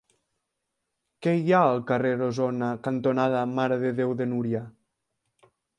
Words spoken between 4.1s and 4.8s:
de Núria?